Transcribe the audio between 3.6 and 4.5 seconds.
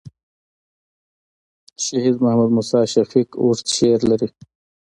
شعر لري.